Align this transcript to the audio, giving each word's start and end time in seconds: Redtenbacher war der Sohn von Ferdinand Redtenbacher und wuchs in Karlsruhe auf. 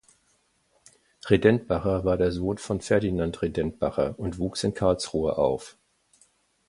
Redtenbacher 1.27 2.03
war 2.03 2.17
der 2.17 2.31
Sohn 2.31 2.57
von 2.57 2.81
Ferdinand 2.81 3.39
Redtenbacher 3.43 4.17
und 4.17 4.39
wuchs 4.39 4.63
in 4.63 4.73
Karlsruhe 4.73 5.37
auf. 5.37 5.77